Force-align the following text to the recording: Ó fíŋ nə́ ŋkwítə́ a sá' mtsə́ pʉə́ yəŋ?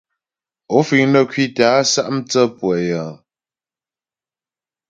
Ó 0.75 0.77
fíŋ 0.87 1.03
nə́ 1.11 1.23
ŋkwítə́ 1.25 1.69
a 1.79 1.89
sá' 1.91 2.13
mtsə́ 2.17 2.43
pʉə́ 2.57 2.75
yəŋ? 2.89 3.11